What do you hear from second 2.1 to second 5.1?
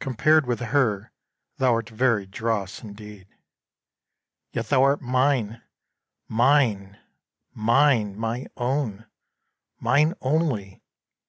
dross indeed. Yet thou art